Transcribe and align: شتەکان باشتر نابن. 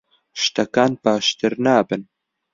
شتەکان 0.41 0.91
باشتر 1.03 1.53
نابن. 1.65 2.01